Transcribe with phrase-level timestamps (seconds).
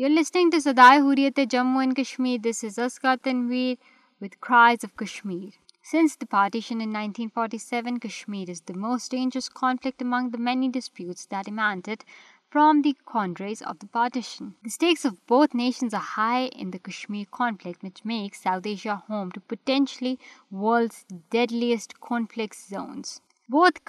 [0.00, 3.74] یو listening to Sadaye Hurriyat Jammu and Kashmir this is S K Tanveer
[4.22, 5.50] with crisis of Kashmir
[5.90, 10.42] since the partition in nineteen forty seven Kashmir is the most dangerous conflict among the
[10.50, 12.02] many disputes that emanated
[12.52, 16.78] from the countries of the partition the stakes of both nations are high in the
[16.90, 20.14] Kashmir conflict which make South Asia home to potentially
[20.64, 23.20] world's deadliest conflict zones
[23.52, 23.84] both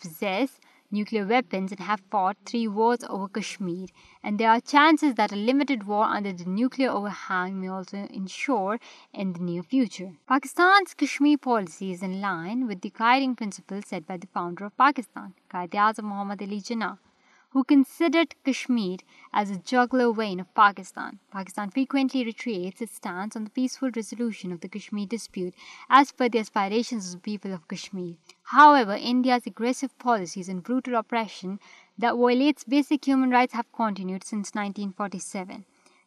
[0.00, 0.60] possess
[0.92, 3.86] nuclear weapons and have fought 3 wars over Kashmir,
[4.22, 8.78] and there are chances that a limited war under the nuclear overhang may also ensue
[9.12, 10.10] in the near future.
[10.28, 14.76] Pakistan's Kashmir policy is in line with the guiding principles set by the founder of
[14.76, 16.98] Pakistan, Qaid-e-Azam Mohammad Ali Jinnah
[17.52, 18.96] who considered Kashmir
[19.40, 21.18] as a jugular vein of Pakistan.
[21.32, 25.68] Pakistan frequently reiterates its stance on the peaceful resolution of the Kashmir dispute
[26.00, 28.14] as per the aspirations of the people of Kashmir.
[28.54, 31.58] However, India's aggressive policies and brutal oppression
[31.98, 35.60] that violates basic human rights have continued since 1947.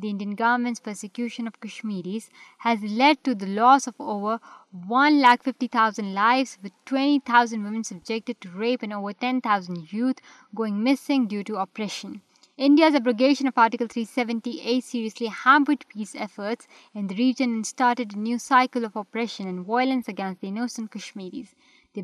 [0.00, 4.38] The Indian government's persecution of Kashmiris has led to the loss of over
[4.70, 10.18] 150,000 lives, with 20,000 women subjected to rape and over 10,000 youth
[10.54, 12.22] going missing due to oppression.
[12.56, 18.20] India's abrogation of Article 378 seriously hampered peace efforts in the region and started a
[18.20, 21.56] new cycle of oppression and violence against the innocent Kashmiris.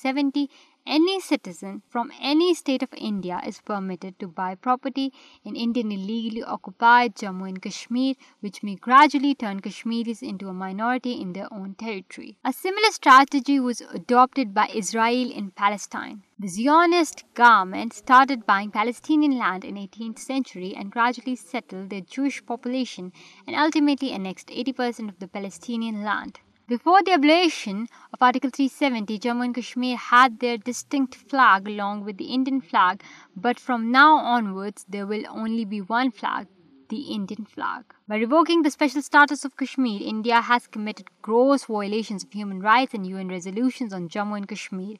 [0.00, 0.46] seventy
[0.86, 6.42] Any citizen from any state of India is permitted to buy property in Indian illegally
[6.42, 11.74] occupied Jammu and Kashmir, which may gradually turn Kashmiris into a minority in their own
[11.76, 12.36] territory.
[12.44, 16.22] A similar strategy was adopted by Israel in Palestine.
[16.38, 22.02] The Zionist government started buying Palestinian land in the 18th century and gradually settled their
[22.02, 23.10] Jewish population
[23.46, 26.32] and ultimately annexed 80% of the Palestinian land.
[26.66, 32.16] Before the abolition of Article 370, Jammu and Kashmir had their distinct flag along with
[32.16, 33.02] the Indian flag,
[33.36, 36.46] but from now onwards there will only be one flag,
[36.88, 37.84] the Indian flag.
[38.08, 42.94] By revoking the special status of Kashmir, India has committed gross violations of human rights
[42.94, 44.96] and UN resolutions on Jammu and Kashmir.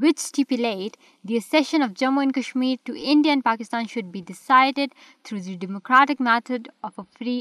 [0.00, 4.90] Cession of Jammu Kashmir to India and Pakistan should be decided
[5.24, 7.40] through the democratic method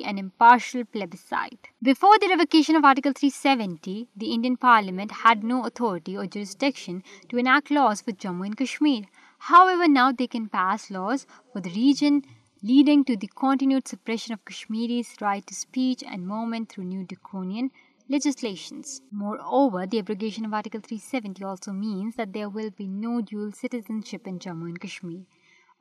[4.34, 7.00] Indian parliament had no authorisation
[9.68, 12.20] however now they can pass laws
[12.70, 13.12] leading
[15.22, 16.80] and movement
[18.10, 19.02] legislations.
[19.12, 24.28] Moreover, the abrogation of Article 370 also means that there will be no dual citizenship
[24.28, 25.22] in Jammu and Kashmir.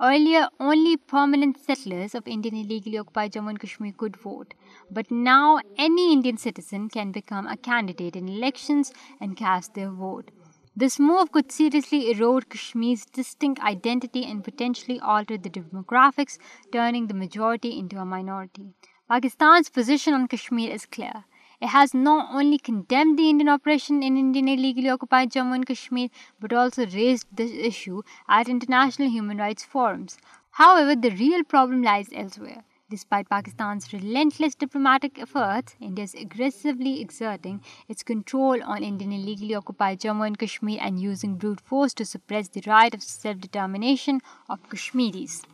[0.01, 4.55] Earlier, only permanent settlers of Indian illegally occupied Jammu and Kashmir could vote.
[4.91, 10.31] But now, any Indian citizen can become a candidate in elections and cast their vote.
[10.79, 16.37] This move could seriously erode Kashmir's distinct identity and potentially alter the demographics,
[16.73, 18.75] turning the majority into a minority.
[19.09, 21.25] Pakistan's position on Kashmir is clear.
[21.59, 26.09] It has not only condemned the Indian operation in Indian illegally occupied Jammu and Kashmir,
[26.39, 30.19] but also raised this issue at international human rights forums.
[30.51, 32.65] However, the real problem lies elsewhere.
[32.91, 40.01] Despite Pakistan's relentless diplomatic efforts, India is aggressively exerting its control on Indian illegally occupied
[40.01, 45.47] Jammu and Kashmir and using brute force to suppress the right of self-determination of Kashmiris.